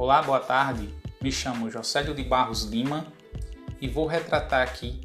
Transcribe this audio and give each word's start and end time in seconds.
Olá, 0.00 0.22
boa 0.22 0.40
tarde. 0.40 0.88
Me 1.20 1.30
chamo 1.30 1.70
Josélio 1.70 2.14
de 2.14 2.24
Barros 2.24 2.62
Lima 2.62 3.06
e 3.82 3.86
vou 3.86 4.06
retratar 4.06 4.66
aqui 4.66 4.98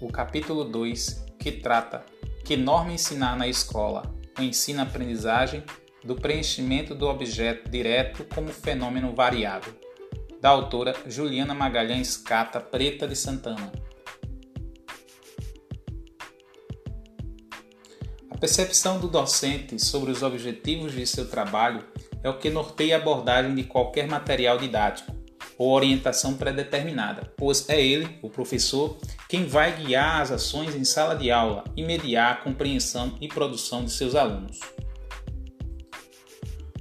o 0.00 0.08
capítulo 0.08 0.64
2 0.64 1.26
que 1.38 1.52
trata 1.52 2.04
que 2.44 2.56
norma 2.56 2.90
ensinar 2.90 3.36
na 3.36 3.46
escola, 3.46 4.12
o 4.36 4.42
ensino-aprendizagem 4.42 5.62
do 6.02 6.16
preenchimento 6.16 6.92
do 6.92 7.06
objeto 7.06 7.70
direto 7.70 8.26
como 8.34 8.48
fenômeno 8.48 9.14
variável, 9.14 9.72
da 10.40 10.48
autora 10.48 10.92
Juliana 11.06 11.54
Magalhães 11.54 12.16
Cata 12.16 12.58
Preta 12.58 13.06
de 13.06 13.14
Santana. 13.14 13.70
A 18.28 18.36
percepção 18.36 18.98
do 18.98 19.06
docente 19.06 19.78
sobre 19.78 20.10
os 20.10 20.20
objetivos 20.24 20.90
de 20.90 21.06
seu 21.06 21.30
trabalho 21.30 21.91
é 22.22 22.28
o 22.28 22.38
que 22.38 22.50
norteia 22.50 22.96
a 22.96 23.00
abordagem 23.00 23.54
de 23.54 23.64
qualquer 23.64 24.06
material 24.06 24.58
didático 24.58 25.12
ou 25.58 25.70
orientação 25.72 26.34
pré-determinada, 26.34 27.32
pois 27.36 27.68
é 27.68 27.80
ele, 27.80 28.18
o 28.22 28.30
professor, 28.30 28.96
quem 29.28 29.46
vai 29.46 29.76
guiar 29.76 30.20
as 30.20 30.30
ações 30.30 30.74
em 30.74 30.84
sala 30.84 31.14
de 31.14 31.30
aula 31.30 31.64
e 31.76 31.84
mediar 31.84 32.32
a 32.32 32.36
compreensão 32.36 33.16
e 33.20 33.28
produção 33.28 33.84
de 33.84 33.92
seus 33.92 34.14
alunos. 34.14 34.58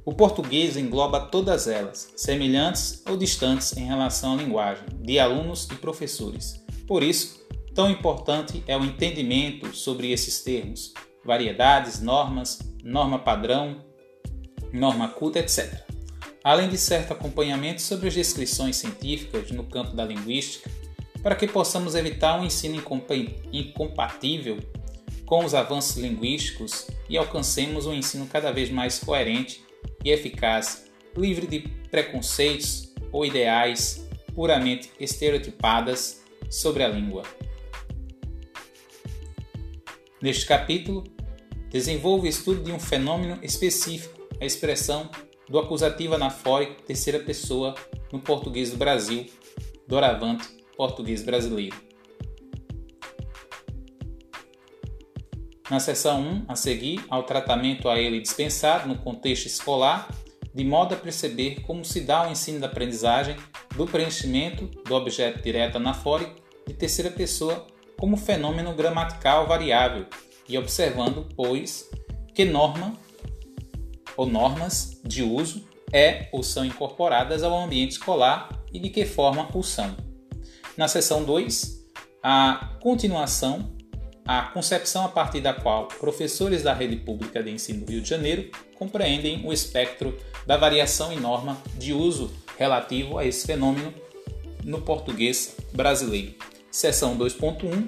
O 0.04 0.14
português 0.14 0.78
engloba 0.78 1.20
todas 1.20 1.68
elas, 1.68 2.12
semelhantes 2.16 3.04
ou 3.08 3.16
distantes 3.16 3.78
em 3.78 3.86
relação 3.86 4.34
à 4.34 4.36
linguagem, 4.36 4.86
de 5.00 5.20
alunos 5.20 5.68
e 5.72 5.76
professores. 5.76 6.64
Por 6.88 7.04
isso, 7.04 7.46
tão 7.76 7.90
importante 7.90 8.64
é 8.68 8.76
o 8.76 8.84
entendimento 8.84 9.76
sobre 9.76 10.12
esses 10.12 10.44
termos, 10.44 10.92
variedades, 11.24 12.02
normas, 12.02 12.60
norma 12.84 13.20
padrão, 13.20 13.86
norma 14.74 15.08
culta, 15.10 15.40
etc. 15.40 15.84
Além 16.44 16.70
de 16.70 16.78
certo 16.78 17.14
acompanhamento 17.14 17.82
sobre 17.82 18.08
as 18.08 18.14
descrições 18.14 18.78
científicas 18.78 19.52
no 19.52 19.64
campo 19.64 19.96
da 19.96 20.04
linguística, 20.04 20.70
para 21.22 21.36
que 21.36 21.48
possamos 21.48 21.94
evitar 21.94 22.40
um 22.40 22.46
ensino 22.46 22.82
incompatível 23.54 24.58
com 25.26 25.46
os 25.46 25.54
avanços 25.54 25.98
linguísticos 25.98 26.88
e 27.08 27.18
alcancemos 27.18 27.86
um 27.86 27.94
ensino 27.94 28.26
cada 28.28 28.52
vez 28.52 28.70
mais 28.70 29.00
coerente 29.00 29.64
e 30.04 30.10
eficaz, 30.10 30.86
livre 31.16 31.46
de 31.46 31.60
preconceitos 31.90 32.94
ou 33.12 33.26
ideais 33.26 34.08
puramente 34.34 34.92
estereotipadas 35.00 36.22
sobre 36.50 36.84
a 36.84 36.88
língua. 36.88 37.24
Neste 40.22 40.46
capítulo, 40.46 41.04
desenvolve 41.70 42.28
o 42.28 42.30
estudo 42.30 42.64
de 42.64 42.72
um 42.72 42.80
fenômeno 42.80 43.40
específico 43.42 44.21
a 44.42 44.46
expressão 44.46 45.10
do 45.48 45.60
acusativo 45.60 46.16
anafórico 46.16 46.82
terceira 46.82 47.20
pessoa 47.20 47.76
no 48.12 48.20
português 48.20 48.72
do 48.72 48.78
Brasil, 48.78 49.28
doravante 49.88 50.48
português 50.76 51.22
brasileiro. 51.22 51.78
Na 55.70 55.80
seção 55.80 56.22
1, 56.22 56.46
a 56.48 56.56
seguir, 56.56 57.06
ao 57.08 57.24
tratamento 57.24 57.88
a 57.88 58.00
ele 58.00 58.20
dispensado 58.20 58.90
no 58.90 58.98
contexto 58.98 59.46
escolar, 59.46 60.14
de 60.54 60.66
modo 60.66 60.96
a 60.96 60.98
perceber 60.98 61.62
como 61.62 61.86
se 61.86 62.02
dá 62.02 62.28
o 62.28 62.32
ensino 62.32 62.60
da 62.60 62.68
aprendizagem 62.68 63.38
do 63.76 63.86
preenchimento 63.86 64.66
do 64.84 64.96
objeto 64.96 65.42
direto 65.42 65.78
anafórico 65.78 66.42
de 66.68 66.74
terceira 66.74 67.12
pessoa 67.12 67.68
como 67.98 68.18
fenômeno 68.18 68.74
gramatical 68.74 69.48
variável 69.48 70.08
e 70.50 70.58
observando, 70.58 71.30
pois, 71.36 71.90
que 72.34 72.44
norma 72.44 73.00
ou 74.16 74.26
normas 74.26 75.00
de 75.04 75.24
uso 75.24 75.68
é 75.92 76.30
ou 76.32 76.44
são 76.44 76.66
incorporadas 76.66 77.44
ao 77.44 77.58
ambiente 77.58 77.92
escolar 77.92 78.50
e 78.74 78.80
de 78.80 78.90
que 78.90 79.06
forma 79.06 79.50
o 79.54 79.62
são. 79.62 79.96
Na 80.78 80.88
seção 80.88 81.24
2, 81.24 81.86
a 82.24 82.78
continuação, 82.82 83.72
a 84.26 84.44
concepção 84.44 85.04
a 85.04 85.10
partir 85.10 85.42
da 85.42 85.54
qual 85.54 85.88
professores 85.88 86.64
da 86.64 86.74
rede 86.74 86.96
pública 86.96 87.44
de 87.44 87.52
ensino 87.52 87.86
do 87.86 87.92
Rio 87.92 88.02
de 88.02 88.10
Janeiro 88.10 88.50
compreendem 88.76 89.46
o 89.46 89.52
espectro 89.52 90.18
da 90.46 90.58
variação 90.58 91.12
em 91.12 91.20
norma 91.20 91.58
de 91.78 91.94
uso 91.94 92.32
relativo 92.58 93.18
a 93.18 93.26
esse 93.26 93.46
fenômeno 93.46 93.94
no 94.64 94.82
português 94.82 95.58
brasileiro. 95.74 96.36
Seção 96.72 97.18
2.1 97.18 97.88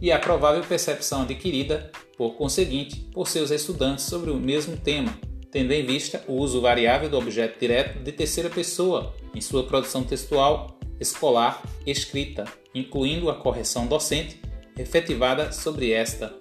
e 0.00 0.12
a 0.12 0.18
provável 0.18 0.62
percepção 0.62 1.22
adquirida, 1.22 1.90
por 2.16 2.34
conseguinte, 2.36 2.96
por 3.12 3.28
seus 3.28 3.50
estudantes 3.50 4.04
sobre 4.04 4.30
o 4.30 4.36
mesmo 4.36 4.76
tema, 4.76 5.12
tendo 5.50 5.72
em 5.72 5.84
vista 5.84 6.22
o 6.26 6.34
uso 6.34 6.60
variável 6.60 7.08
do 7.08 7.18
objeto 7.18 7.58
direto 7.58 7.98
de 7.98 8.12
terceira 8.12 8.48
pessoa 8.48 9.14
em 9.34 9.40
sua 9.40 9.64
produção 9.64 10.04
textual, 10.04 10.78
escolar, 11.00 11.62
escrita, 11.86 12.44
incluindo 12.74 13.30
a 13.30 13.34
correção 13.34 13.86
docente 13.86 14.40
efetivada 14.78 15.52
sobre 15.52 15.90
esta. 15.92 16.34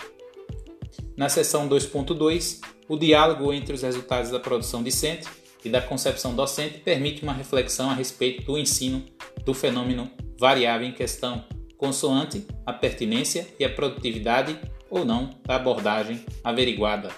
Na 1.18 1.28
seção 1.28 1.68
2.2, 1.68 2.62
o 2.88 2.98
diálogo 2.98 3.52
entre 3.52 3.74
os 3.74 3.82
resultados 3.82 4.32
da 4.32 4.40
produção 4.40 4.84
discente 4.84 5.28
e 5.64 5.70
da 5.70 5.82
concepção 5.82 6.34
docente 6.34 6.80
permite 6.80 7.24
uma 7.24 7.34
reflexão 7.34 7.90
a 7.90 7.94
respeito 7.94 8.44
do 8.44 8.58
ensino 8.58 9.04
do 9.44 9.54
fenômeno 9.54 10.10
variável 10.38 10.88
em 10.88 10.94
questão, 10.94 11.44
consoante 11.78 12.46
a 12.66 12.72
pertinência 12.72 13.48
e 13.60 13.66
a 13.66 13.70
produtividade 13.70 14.58
ou 14.90 15.04
não 15.04 15.30
da 15.46 15.56
abordagem 15.56 16.24
averiguada. 16.44 17.10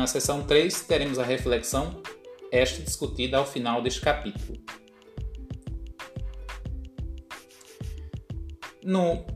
Na 0.00 0.06
seção 0.06 0.42
3, 0.42 0.80
teremos 0.86 1.18
a 1.18 1.22
reflexão, 1.22 2.00
esta 2.50 2.80
discutida 2.80 3.36
ao 3.36 3.44
final 3.44 3.82
deste 3.82 4.00
capítulo. 4.00 4.58
No 8.82 9.26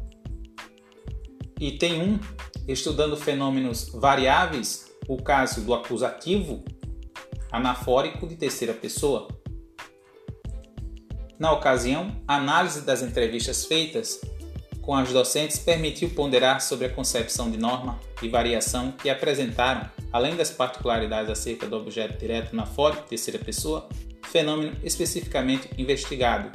item 1.61 2.01
1, 2.01 2.21
estudando 2.67 3.15
fenômenos 3.15 3.91
variáveis, 3.91 4.91
o 5.07 5.23
caso 5.23 5.61
do 5.61 5.75
acusativo 5.75 6.65
anafórico 7.53 8.27
de 8.27 8.35
terceira 8.35 8.73
pessoa. 8.73 9.29
Na 11.39 11.53
ocasião, 11.53 12.23
análise 12.27 12.81
das 12.87 13.03
entrevistas 13.03 13.67
feitas 13.67 14.19
com 14.85 14.95
as 14.95 15.11
docentes 15.11 15.59
permitiu 15.59 16.11
ponderar 16.11 16.61
sobre 16.61 16.87
a 16.87 16.91
concepção 16.91 17.51
de 17.51 17.57
norma 17.57 17.99
e 18.23 18.29
variação 18.29 18.93
que 18.93 19.09
apresentaram 19.09 19.89
além 20.13 20.37
das 20.37 20.51
particularidades 20.51 21.31
acerca 21.31 21.67
do 21.67 21.77
objeto 21.77 22.19
direto 22.19 22.55
na 22.55 22.67
foto 22.67 23.09
terceira 23.09 23.43
pessoa, 23.43 23.89
fenômeno 24.25 24.77
especificamente 24.85 25.71
investigado. 25.79 26.53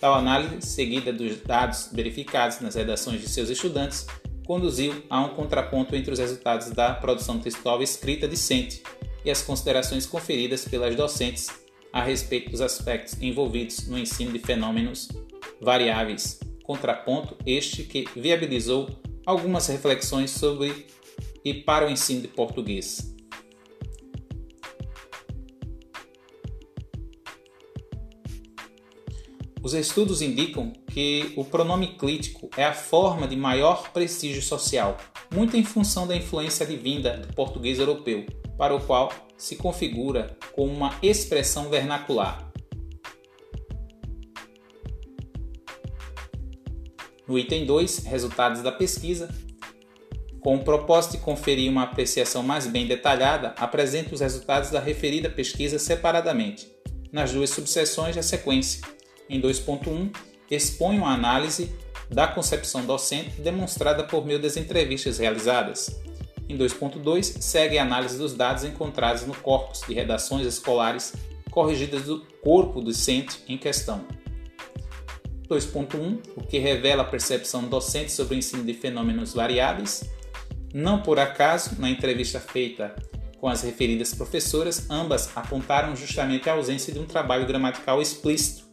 Tal 0.00 0.14
análise, 0.14 0.66
seguida 0.66 1.12
dos 1.12 1.40
dados 1.40 1.88
verificados 1.92 2.60
nas 2.60 2.74
redações 2.74 3.20
de 3.20 3.28
seus 3.28 3.48
estudantes, 3.48 4.06
conduziu 4.44 5.04
a 5.08 5.20
um 5.20 5.28
contraponto 5.28 5.94
entre 5.94 6.12
os 6.12 6.18
resultados 6.18 6.70
da 6.70 6.92
produção 6.92 7.38
textual 7.38 7.80
escrita 7.80 8.26
discente 8.26 8.82
e 9.24 9.30
as 9.30 9.40
considerações 9.40 10.04
conferidas 10.04 10.64
pelas 10.64 10.96
docentes 10.96 11.48
a 11.92 12.02
respeito 12.02 12.50
dos 12.50 12.60
aspectos 12.60 13.22
envolvidos 13.22 13.86
no 13.86 13.96
ensino 13.96 14.32
de 14.32 14.40
fenômenos 14.40 15.08
variáveis. 15.60 16.40
Contraponto 16.62 17.36
este 17.44 17.84
que 17.84 18.06
viabilizou 18.14 18.88
algumas 19.26 19.66
reflexões 19.66 20.30
sobre 20.30 20.86
e 21.44 21.54
para 21.54 21.86
o 21.86 21.90
ensino 21.90 22.22
de 22.22 22.28
português. 22.28 23.12
Os 29.62 29.74
estudos 29.74 30.20
indicam 30.20 30.72
que 30.88 31.32
o 31.36 31.44
pronome 31.44 31.96
clítico 31.96 32.50
é 32.56 32.64
a 32.64 32.74
forma 32.74 33.28
de 33.28 33.36
maior 33.36 33.92
prestígio 33.92 34.42
social, 34.42 34.96
muito 35.32 35.56
em 35.56 35.62
função 35.62 36.04
da 36.06 36.16
influência 36.16 36.66
advinda 36.66 37.18
do 37.18 37.32
português 37.32 37.78
europeu, 37.78 38.26
para 38.58 38.74
o 38.74 38.84
qual 38.84 39.12
se 39.36 39.54
configura 39.54 40.36
como 40.52 40.72
uma 40.72 40.98
expressão 41.00 41.70
vernacular. 41.70 42.51
No 47.32 47.38
item 47.38 47.64
2, 47.64 48.04
resultados 48.04 48.60
da 48.60 48.70
pesquisa, 48.70 49.30
com 50.42 50.56
o 50.56 50.62
propósito 50.62 51.12
de 51.12 51.24
conferir 51.24 51.70
uma 51.70 51.84
apreciação 51.84 52.42
mais 52.42 52.66
bem 52.66 52.86
detalhada, 52.86 53.54
apresento 53.56 54.14
os 54.14 54.20
resultados 54.20 54.68
da 54.68 54.78
referida 54.78 55.30
pesquisa 55.30 55.78
separadamente, 55.78 56.70
nas 57.10 57.32
duas 57.32 57.48
subseções 57.48 58.14
da 58.14 58.22
sequência. 58.22 58.82
Em 59.30 59.40
2.1, 59.40 60.14
exponho 60.50 61.06
a 61.06 61.14
análise 61.14 61.74
da 62.10 62.26
concepção 62.26 62.84
docente 62.84 63.40
demonstrada 63.40 64.04
por 64.04 64.26
meio 64.26 64.38
das 64.38 64.58
entrevistas 64.58 65.16
realizadas. 65.16 66.02
Em 66.46 66.58
2.2, 66.58 67.40
segue 67.40 67.78
a 67.78 67.82
análise 67.82 68.18
dos 68.18 68.34
dados 68.34 68.62
encontrados 68.62 69.24
no 69.24 69.34
corpus 69.34 69.80
de 69.88 69.94
redações 69.94 70.46
escolares 70.46 71.14
corrigidas 71.50 72.02
do 72.02 72.26
corpo 72.42 72.82
docente 72.82 73.42
em 73.48 73.56
questão. 73.56 74.04
2.1, 75.52 76.18
o 76.34 76.42
que 76.42 76.58
revela 76.58 77.02
a 77.02 77.06
percepção 77.06 77.64
docente 77.64 78.10
sobre 78.10 78.34
o 78.34 78.38
ensino 78.38 78.64
de 78.64 78.72
fenômenos 78.72 79.34
variáveis. 79.34 80.10
Não 80.72 81.02
por 81.02 81.18
acaso, 81.18 81.78
na 81.78 81.90
entrevista 81.90 82.40
feita 82.40 82.94
com 83.38 83.48
as 83.48 83.62
referidas 83.62 84.14
professoras, 84.14 84.88
ambas 84.88 85.30
apontaram 85.36 85.94
justamente 85.94 86.48
a 86.48 86.54
ausência 86.54 86.92
de 86.92 86.98
um 86.98 87.04
trabalho 87.04 87.46
gramatical 87.46 88.00
explícito, 88.00 88.64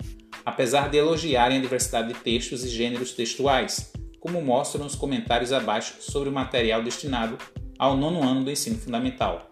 apesar 0.46 0.90
de 0.90 0.98
elogiarem 0.98 1.58
a 1.58 1.62
diversidade 1.62 2.14
de 2.14 2.20
textos 2.20 2.64
e 2.64 2.70
gêneros 2.70 3.12
textuais, 3.12 3.92
como 4.20 4.42
mostram 4.42 4.86
os 4.86 4.96
comentários 4.96 5.52
abaixo 5.52 5.96
sobre 6.00 6.30
o 6.30 6.32
material 6.32 6.84
destinado 6.84 7.38
ao 7.78 7.98
nono 7.98 8.24
ano 8.24 8.44
do 8.44 8.52
ensino 8.52 8.78
fundamental. 8.78 9.49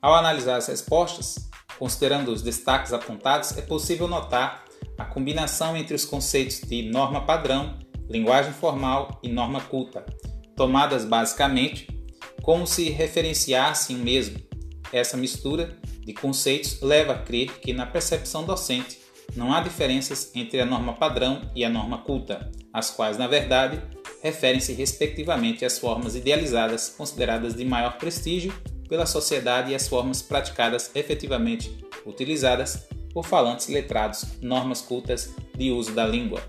Ao 0.00 0.14
analisar 0.14 0.56
as 0.56 0.66
respostas, 0.66 1.48
considerando 1.78 2.32
os 2.32 2.42
destaques 2.42 2.92
apontados, 2.92 3.56
é 3.56 3.62
possível 3.62 4.06
notar 4.06 4.64
a 4.98 5.04
combinação 5.04 5.76
entre 5.76 5.94
os 5.94 6.04
conceitos 6.04 6.60
de 6.60 6.82
norma 6.82 7.24
padrão, 7.24 7.78
linguagem 8.08 8.52
formal 8.52 9.18
e 9.22 9.28
norma 9.28 9.60
culta, 9.60 10.04
tomadas 10.54 11.04
basicamente 11.04 11.88
como 12.42 12.66
se 12.66 12.90
referenciassem 12.90 13.96
o 13.96 13.98
mesmo. 13.98 14.38
Essa 14.92 15.16
mistura 15.16 15.76
de 16.04 16.12
conceitos 16.12 16.80
leva 16.80 17.14
a 17.14 17.18
crer 17.18 17.58
que 17.58 17.72
na 17.72 17.84
percepção 17.84 18.44
docente 18.44 18.98
não 19.34 19.52
há 19.52 19.60
diferenças 19.60 20.30
entre 20.34 20.60
a 20.60 20.64
norma 20.64 20.92
padrão 20.92 21.50
e 21.54 21.64
a 21.64 21.68
norma 21.68 21.98
culta, 21.98 22.50
as 22.72 22.90
quais, 22.90 23.18
na 23.18 23.26
verdade, 23.26 23.82
referem-se 24.22 24.72
respectivamente 24.72 25.64
às 25.64 25.78
formas 25.78 26.14
idealizadas 26.14 26.88
consideradas 26.88 27.54
de 27.54 27.64
maior 27.64 27.98
prestígio 27.98 28.54
pela 28.88 29.06
sociedade 29.06 29.72
e 29.72 29.74
as 29.74 29.88
formas 29.88 30.22
praticadas 30.22 30.90
efetivamente 30.94 31.84
utilizadas 32.04 32.86
por 33.12 33.24
falantes 33.24 33.68
letrados, 33.68 34.24
normas 34.40 34.80
cultas 34.80 35.34
de 35.56 35.70
uso 35.70 35.92
da 35.92 36.06
língua. 36.06 36.42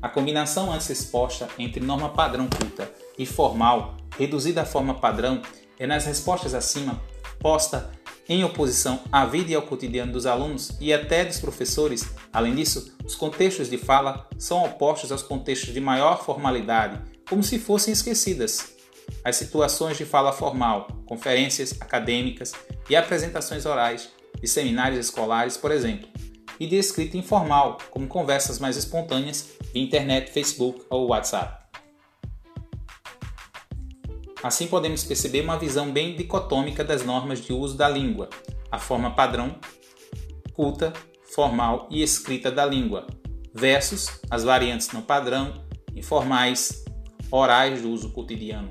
A 0.00 0.08
combinação 0.08 0.72
antes 0.72 0.90
exposta 0.90 1.48
entre 1.58 1.84
norma 1.84 2.08
padrão 2.08 2.48
culta 2.48 2.90
e 3.16 3.24
formal, 3.24 3.96
reduzida 4.18 4.62
à 4.62 4.64
forma 4.64 4.94
padrão, 4.94 5.40
é 5.78 5.86
nas 5.86 6.06
respostas 6.06 6.54
acima 6.54 7.00
posta 7.38 7.90
em 8.28 8.44
oposição 8.44 9.00
à 9.10 9.26
vida 9.26 9.50
e 9.50 9.54
ao 9.54 9.62
cotidiano 9.62 10.12
dos 10.12 10.26
alunos 10.26 10.70
e 10.80 10.92
até 10.92 11.24
dos 11.24 11.40
professores. 11.40 12.08
Além 12.32 12.54
disso, 12.54 12.96
os 13.04 13.14
contextos 13.14 13.68
de 13.68 13.76
fala 13.76 14.28
são 14.38 14.64
opostos 14.64 15.10
aos 15.10 15.22
contextos 15.22 15.74
de 15.74 15.80
maior 15.80 16.24
formalidade, 16.24 17.00
como 17.28 17.42
se 17.42 17.58
fossem 17.58 17.92
esquecidas. 17.92 18.71
As 19.24 19.36
situações 19.36 19.96
de 19.96 20.04
fala 20.04 20.32
formal, 20.32 20.88
conferências 21.06 21.74
acadêmicas 21.80 22.52
e 22.88 22.96
apresentações 22.96 23.66
orais 23.66 24.10
de 24.40 24.48
seminários 24.48 25.06
escolares, 25.06 25.56
por 25.56 25.70
exemplo, 25.70 26.08
e 26.58 26.66
de 26.66 26.76
escrita 26.76 27.16
informal, 27.16 27.78
como 27.90 28.06
conversas 28.06 28.58
mais 28.58 28.76
espontâneas 28.76 29.50
via 29.72 29.82
internet, 29.82 30.30
Facebook 30.30 30.84
ou 30.90 31.08
WhatsApp. 31.08 31.62
Assim 34.42 34.66
podemos 34.66 35.04
perceber 35.04 35.42
uma 35.42 35.56
visão 35.56 35.92
bem 35.92 36.16
dicotômica 36.16 36.82
das 36.82 37.04
normas 37.04 37.40
de 37.40 37.52
uso 37.52 37.76
da 37.76 37.88
língua, 37.88 38.28
a 38.70 38.78
forma 38.78 39.14
padrão, 39.14 39.56
culta, 40.52 40.92
formal 41.32 41.86
e 41.90 42.02
escrita 42.02 42.50
da 42.50 42.66
língua, 42.66 43.06
versus 43.54 44.20
as 44.28 44.42
variantes 44.42 44.90
não 44.92 45.00
padrão, 45.00 45.64
informais, 45.94 46.84
orais 47.30 47.82
do 47.82 47.90
uso 47.90 48.10
cotidiano. 48.10 48.68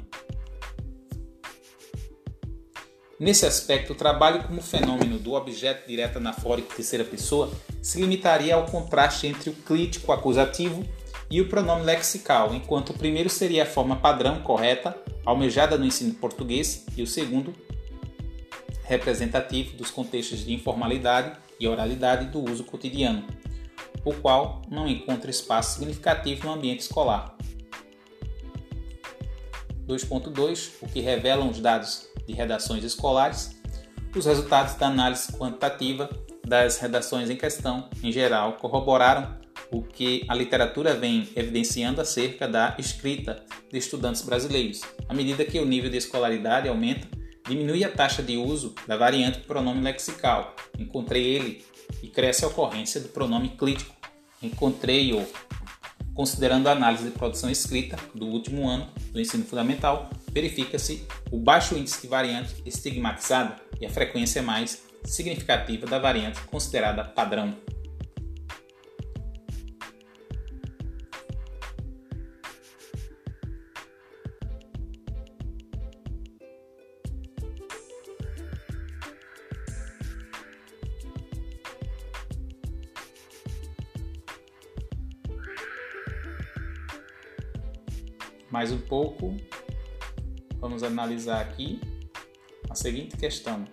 Nesse 3.22 3.46
aspecto, 3.46 3.94
o 3.94 3.96
trabalho 3.96 4.42
como 4.46 4.64
fenômeno 4.64 5.20
do 5.20 5.34
objeto 5.34 5.88
direto 5.88 6.18
anafórico 6.18 6.74
terceira 6.74 7.06
pessoa 7.06 7.52
se 7.80 8.02
limitaria 8.02 8.56
ao 8.56 8.66
contraste 8.66 9.28
entre 9.28 9.52
o 9.52 9.54
crítico 9.54 10.12
acusativo 10.12 10.84
e 11.30 11.40
o 11.40 11.48
pronome 11.48 11.84
lexical, 11.84 12.52
enquanto 12.52 12.90
o 12.90 12.98
primeiro 12.98 13.30
seria 13.30 13.62
a 13.62 13.66
forma 13.68 13.96
padrão 13.96 14.42
correta, 14.42 14.98
almejada 15.24 15.78
no 15.78 15.86
ensino 15.86 16.16
português, 16.16 16.84
e 16.98 17.04
o 17.04 17.08
segundo, 17.08 17.54
representativo 18.86 19.78
dos 19.78 19.92
contextos 19.92 20.44
de 20.44 20.52
informalidade 20.52 21.38
e 21.60 21.68
oralidade 21.68 22.26
do 22.26 22.44
uso 22.52 22.64
cotidiano, 22.64 23.28
o 24.04 24.16
qual 24.16 24.64
não 24.68 24.88
encontra 24.88 25.30
espaço 25.30 25.78
significativo 25.78 26.48
no 26.48 26.54
ambiente 26.54 26.80
escolar. 26.80 27.38
2.2 29.88 30.72
O 30.82 30.88
que 30.88 31.02
revelam 31.02 31.48
os 31.52 31.60
dados 31.60 32.10
de 32.32 32.38
redações 32.38 32.84
escolares, 32.84 33.62
os 34.16 34.26
resultados 34.26 34.76
da 34.76 34.88
análise 34.88 35.32
quantitativa 35.34 36.10
das 36.46 36.80
redações 36.80 37.30
em 37.30 37.36
questão, 37.36 37.90
em 38.04 38.12
geral, 38.12 38.54
corroboraram 38.54 39.40
o 39.72 39.82
que 39.82 40.26
a 40.28 40.36
literatura 40.36 40.94
vem 40.94 41.30
evidenciando 41.36 42.02
acerca 42.02 42.48
da 42.48 42.76
escrita 42.78 43.46
de 43.72 43.78
estudantes 43.78 44.22
brasileiros. 44.22 44.82
À 45.08 45.14
medida 45.14 45.46
que 45.46 45.60
o 45.60 45.66
nível 45.66 45.90
de 45.90 45.98
escolaridade 45.98 46.68
aumenta, 46.68 47.08
diminui 47.48 47.84
a 47.84 47.90
taxa 47.90 48.22
de 48.22 48.38
uso 48.38 48.76
da 48.88 48.98
variante 48.98 49.40
pronome 49.40 49.82
lexical. 49.82 50.56
Encontrei 50.78 51.24
ele 51.24 51.66
e 52.04 52.08
cresce 52.08 52.44
a 52.44 52.48
ocorrência 52.48 53.00
do 53.00 53.10
pronome 53.10 53.50
clítico. 53.50 53.96
Encontrei-o. 54.42 55.26
Considerando 56.14 56.68
a 56.68 56.74
análise 56.74 57.06
de 57.06 57.12
produção 57.12 57.50
escrita 57.50 57.98
do 58.14 58.28
último 58.28 58.68
ano 58.68 58.88
do 59.12 59.20
ensino 59.20 59.46
fundamental, 59.46 60.10
verifica-se 60.32 61.06
o 61.32 61.38
baixo 61.38 61.76
índice 61.76 62.02
de 62.02 62.08
variante 62.08 62.56
estigmatizada 62.66 63.56
e 63.80 63.86
a 63.86 63.90
frequência 63.90 64.42
mais 64.42 64.84
significativa 65.06 65.88
da 65.88 66.00
variante 66.00 66.42
considerada 66.42 67.04
padrão. 67.04 67.56
Mais 88.52 88.72
um 88.72 88.78
pouco, 88.78 89.36
vamos 90.60 90.84
analisar 90.84 91.40
aqui 91.40 91.80
a 92.70 92.76
seguinte 92.76 93.16
questão. 93.16 93.64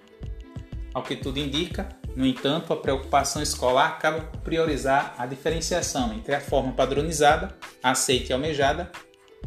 Ao 0.94 1.02
que 1.02 1.16
tudo 1.16 1.38
indica, 1.38 1.88
no 2.14 2.24
entanto, 2.24 2.72
a 2.72 2.76
preocupação 2.76 3.42
escolar 3.42 3.88
acaba 3.88 4.20
por 4.20 4.40
priorizar 4.40 5.14
a 5.18 5.26
diferenciação 5.26 6.14
entre 6.14 6.34
a 6.34 6.40
forma 6.40 6.72
padronizada, 6.72 7.56
aceita 7.82 8.30
e 8.30 8.32
almejada, 8.32 8.90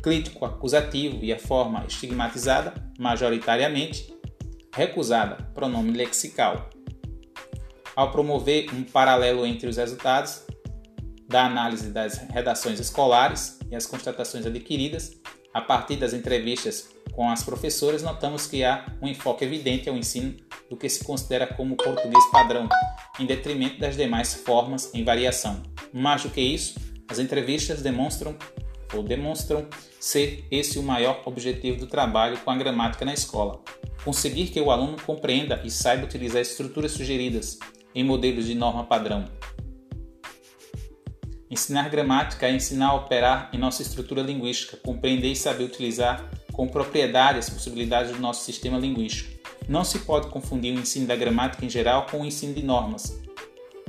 crítico 0.04 0.46
acusativo 0.46 1.24
e 1.24 1.32
a 1.32 1.40
forma 1.40 1.86
estigmatizada, 1.88 2.74
majoritariamente, 3.00 4.14
recusada, 4.74 5.36
pronome 5.54 5.92
lexical. 5.92 6.70
Ao 7.96 8.12
promover 8.12 8.74
um 8.74 8.84
paralelo 8.84 9.46
entre 9.46 9.68
os 9.68 9.78
resultados 9.78 10.44
da 11.32 11.46
análise 11.46 11.90
das 11.90 12.18
redações 12.30 12.80
escolares 12.80 13.58
e 13.72 13.76
as 13.76 13.86
constatações 13.86 14.46
adquiridas, 14.46 15.14
a 15.54 15.62
partir 15.62 15.96
das 15.96 16.14
entrevistas 16.14 16.90
com 17.14 17.30
as 17.30 17.42
professoras, 17.42 18.04
notamos 18.04 18.48
que 18.48 18.64
há 18.64 18.86
um 19.02 19.08
enfoque 19.08 19.44
evidente 19.44 19.90
ao 19.90 19.96
ensino 19.96 20.36
do 20.70 20.78
que 20.78 20.88
se 20.88 21.04
considera 21.04 21.48
como 21.48 21.76
português 21.76 22.24
padrão, 22.32 22.68
em 23.20 23.26
detrimento 23.26 23.80
das 23.80 23.96
demais 23.96 24.34
formas 24.34 24.94
em 24.94 25.04
variação. 25.04 25.62
Mais 25.94 26.24
do 26.24 26.30
que 26.30 26.42
isso, 26.42 26.80
as 27.10 27.18
entrevistas 27.18 27.82
demonstram 27.82 28.36
ou 28.94 29.02
demonstram 29.02 29.68
ser 30.00 30.46
esse 30.52 30.78
o 30.78 30.84
maior 30.84 31.22
objetivo 31.26 31.80
do 31.80 31.88
trabalho 31.88 32.38
com 32.40 32.52
a 32.52 32.58
gramática 32.58 33.06
na 33.06 33.14
escola. 33.14 33.62
Conseguir 34.04 34.48
que 34.48 34.60
o 34.60 34.72
aluno 34.72 34.98
compreenda 35.02 35.62
e 35.64 35.72
saiba 35.72 36.06
utilizar 36.06 36.42
estruturas 36.42 36.92
sugeridas 36.92 37.58
em 37.94 38.04
modelos 38.04 38.46
de 38.46 38.56
norma 38.56 38.86
padrão, 38.86 39.26
Ensinar 41.52 41.90
gramática 41.90 42.48
é 42.48 42.56
ensinar 42.56 42.92
a 42.92 42.94
operar 42.94 43.50
em 43.52 43.58
nossa 43.58 43.82
estrutura 43.82 44.22
linguística, 44.22 44.78
compreender 44.78 45.34
e 45.34 45.36
saber 45.36 45.66
utilizar 45.66 46.32
com 46.54 46.66
propriedade 46.66 47.40
as 47.40 47.50
possibilidades 47.50 48.14
do 48.14 48.20
nosso 48.20 48.46
sistema 48.46 48.78
linguístico. 48.78 49.38
Não 49.68 49.84
se 49.84 50.00
pode 50.00 50.30
confundir 50.30 50.74
o 50.74 50.80
ensino 50.80 51.06
da 51.06 51.16
gramática 51.16 51.66
em 51.66 51.70
geral 51.70 52.06
com 52.10 52.22
o 52.22 52.26
ensino 52.26 52.54
de 52.54 52.64
normas, 52.64 53.20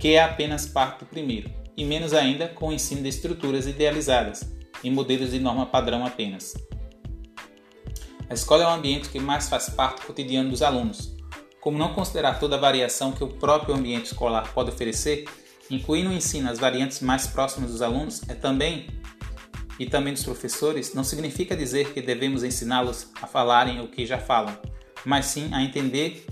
que 0.00 0.14
é 0.14 0.24
apenas 0.24 0.66
parte 0.66 1.00
do 1.00 1.06
primeiro, 1.06 1.48
e 1.76 1.84
menos 1.84 2.12
ainda 2.12 2.48
com 2.48 2.70
o 2.70 2.72
ensino 2.72 3.00
de 3.00 3.08
estruturas 3.08 3.64
idealizadas, 3.68 4.52
em 4.82 4.90
modelos 4.90 5.30
de 5.30 5.38
norma 5.38 5.64
padrão 5.64 6.04
apenas. 6.04 6.54
A 8.28 8.34
escola 8.34 8.64
é 8.64 8.66
o 8.66 8.70
ambiente 8.70 9.08
que 9.08 9.20
mais 9.20 9.48
faz 9.48 9.70
parte 9.70 10.00
do 10.00 10.08
cotidiano 10.08 10.50
dos 10.50 10.62
alunos. 10.62 11.14
Como 11.60 11.78
não 11.78 11.94
considerar 11.94 12.40
toda 12.40 12.56
a 12.56 12.60
variação 12.60 13.12
que 13.12 13.22
o 13.22 13.28
próprio 13.28 13.72
ambiente 13.72 14.06
escolar 14.06 14.52
pode 14.52 14.70
oferecer, 14.70 15.26
Incluir 15.72 16.02
no 16.02 16.12
ensino 16.12 16.50
as 16.50 16.58
variantes 16.58 17.00
mais 17.00 17.26
próximas 17.26 17.70
dos 17.70 17.80
alunos 17.80 18.20
é 18.28 18.34
também 18.34 18.88
e 19.78 19.86
também 19.86 20.12
dos 20.12 20.22
professores 20.22 20.92
não 20.92 21.02
significa 21.02 21.56
dizer 21.56 21.94
que 21.94 22.02
devemos 22.02 22.44
ensiná-los 22.44 23.10
a 23.22 23.26
falarem 23.26 23.80
o 23.80 23.88
que 23.88 24.04
já 24.04 24.18
falam, 24.18 24.54
mas 25.02 25.24
sim 25.24 25.48
a 25.54 25.62
entender 25.62 26.26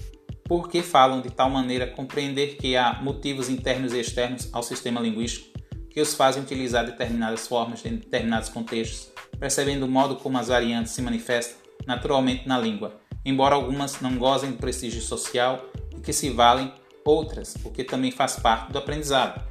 por 0.44 0.68
que 0.68 0.82
falam 0.82 1.23
de 1.23 1.30
tal 1.30 1.49
maneira, 1.49 1.87
compreender 1.87 2.59
que 2.59 2.76
há 2.76 3.00
motivos 3.00 3.49
internos 3.49 3.94
e 3.94 4.00
externos 4.00 4.50
ao 4.52 4.62
sistema 4.62 5.00
linguístico, 5.00 5.59
que 5.88 6.02
os 6.02 6.12
fazem 6.12 6.42
utilizar 6.42 6.85
determinadas 6.85 7.49
formas 7.49 7.82
em 7.87 7.97
determinados 7.97 8.50
contextos, 8.50 9.11
percebendo 9.38 9.87
o 9.87 9.88
modo 9.88 10.16
como 10.16 10.37
as 10.37 10.49
variantes 10.49 10.92
se 10.92 11.00
manifestam 11.00 11.56
naturalmente 11.87 12.47
na 12.47 12.59
língua, 12.59 13.00
embora 13.25 13.54
algumas 13.54 14.02
não 14.02 14.18
gozem 14.18 14.50
do 14.50 14.59
prestígio 14.59 15.00
social 15.00 15.64
e 15.97 16.00
que 16.02 16.12
se 16.12 16.28
valem 16.28 16.70
outras, 17.04 17.54
o 17.64 17.71
que 17.71 17.85
também 17.85 18.11
faz 18.11 18.37
parte 18.37 18.73
do 18.73 18.78
aprendizado. 18.78 19.45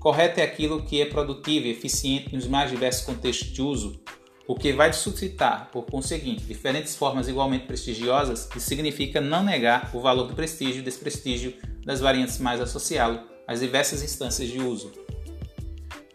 Correto 0.00 0.40
é 0.40 0.42
aquilo 0.42 0.82
que 0.82 1.00
é 1.00 1.06
produtivo 1.06 1.66
e 1.66 1.70
eficiente 1.70 2.34
nos 2.34 2.46
mais 2.46 2.70
diversos 2.70 3.04
contextos 3.04 3.52
de 3.52 3.60
uso, 3.60 4.00
o 4.46 4.54
que 4.54 4.72
vai 4.72 4.92
suscitar, 4.92 5.70
por 5.70 5.84
conseguinte, 5.84 6.44
diferentes 6.44 6.96
formas 6.96 7.28
igualmente 7.28 7.66
prestigiosas 7.66 8.48
e 8.56 8.60
significa 8.60 9.20
não 9.20 9.44
negar 9.44 9.90
o 9.94 10.00
valor 10.00 10.26
do 10.26 10.34
prestígio 10.34 10.80
e 10.80 10.84
desprestígio 10.84 11.54
das 11.84 12.00
variantes 12.00 12.38
mais 12.38 12.60
associá-lo 12.60 13.20
às 13.46 13.60
diversas 13.60 14.02
instâncias 14.02 14.48
de 14.48 14.58
uso. 14.58 14.90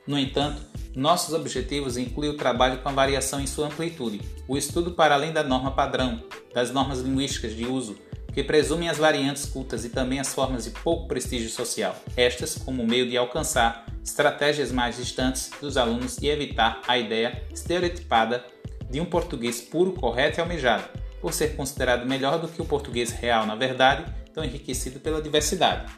No 0.08 0.20
entanto, 0.20 0.62
nossos 0.96 1.34
objetivos 1.34 1.96
incluem 1.96 2.32
o 2.32 2.38
trabalho 2.38 2.82
com 2.82 2.90
a 2.90 2.92
variação 2.92 3.40
em 3.40 3.48
sua 3.48 3.68
amplitude, 3.68 4.22
o 4.48 4.58
estudo 4.58 4.92
para 4.92 5.16
além 5.16 5.32
da 5.32 5.44
norma 5.44 5.72
padrão, 5.72 6.24
das 6.54 6.72
normas 6.72 7.00
linguísticas 7.00 7.56
de 7.56 7.66
uso, 7.66 7.98
que 8.36 8.44
presumem 8.44 8.90
as 8.90 8.98
variantes 8.98 9.46
cultas 9.46 9.86
e 9.86 9.90
também 9.90 10.20
as 10.20 10.34
formas 10.34 10.66
de 10.66 10.72
pouco 10.72 11.08
prestígio 11.08 11.50
social, 11.50 11.96
estas 12.18 12.58
como 12.58 12.86
meio 12.86 13.10
de 13.10 13.16
alcançar 13.16 13.86
estratégias 14.04 14.74
mais 14.74 14.98
distantes 14.98 15.50
dos 15.62 15.78
alunos 15.78 16.18
e 16.18 16.28
evitar 16.28 16.82
a 16.86 16.98
ideia 16.98 17.42
estereotipada 17.50 18.46
de 18.90 19.00
um 19.00 19.06
português 19.06 19.62
puro, 19.62 19.94
correto 19.94 20.38
e 20.38 20.42
almejado, 20.42 20.84
por 21.22 21.32
ser 21.32 21.56
considerado 21.56 22.06
melhor 22.06 22.38
do 22.38 22.50
que 22.50 22.62
o 22.62 22.66
português 22.66 23.10
real 23.10 23.46
na 23.46 23.56
verdade, 23.56 24.14
tão 24.34 24.44
enriquecido 24.44 25.00
pela 25.00 25.22
diversidade. 25.22 25.90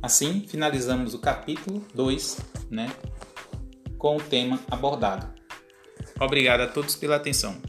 Assim, 0.00 0.46
finalizamos 0.48 1.12
o 1.12 1.18
capítulo 1.18 1.84
2 1.94 2.38
né, 2.70 2.90
com 3.98 4.16
o 4.16 4.22
tema 4.22 4.58
abordado. 4.70 5.30
Obrigado 6.18 6.62
a 6.62 6.66
todos 6.66 6.96
pela 6.96 7.16
atenção. 7.16 7.60